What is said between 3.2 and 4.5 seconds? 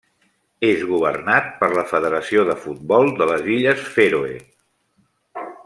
de les Illes Fèroe.